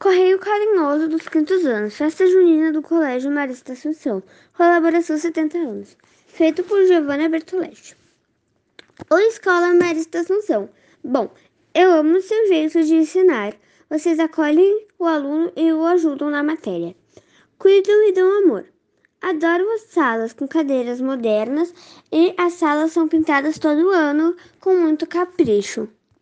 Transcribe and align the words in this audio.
Correio 0.00 0.38
Carinhoso 0.38 1.08
dos 1.08 1.28
Quintos 1.28 1.66
Anos, 1.66 1.94
Festa 1.94 2.26
Junina 2.26 2.72
do 2.72 2.80
Colégio 2.80 3.30
Marista 3.30 3.74
Assunção, 3.74 4.22
colaboração 4.56 5.18
70 5.18 5.58
anos, 5.58 5.94
feito 6.26 6.64
por 6.64 6.86
Giovanna 6.86 7.28
Bertoletti. 7.28 7.94
O 9.10 9.18
Escola 9.18 9.74
Marista 9.74 10.20
Assunção. 10.20 10.70
Bom, 11.04 11.30
eu 11.74 11.92
amo 11.92 12.18
seu 12.22 12.48
jeito 12.48 12.82
de 12.82 12.94
ensinar. 12.94 13.54
Vocês 13.90 14.18
acolhem 14.18 14.86
o 14.98 15.04
aluno 15.04 15.52
e 15.54 15.70
o 15.70 15.84
ajudam 15.84 16.30
na 16.30 16.42
matéria. 16.42 16.96
Cuidam 17.58 18.08
e 18.08 18.12
dão 18.12 18.42
amor. 18.42 18.64
Adoro 19.20 19.70
as 19.72 19.82
salas 19.82 20.32
com 20.32 20.48
cadeiras 20.48 20.98
modernas 21.02 21.74
e 22.10 22.34
as 22.38 22.54
salas 22.54 22.92
são 22.92 23.06
pintadas 23.06 23.58
todo 23.58 23.90
ano 23.90 24.34
com 24.60 24.78
muito 24.78 25.06
capricho. 25.06 25.90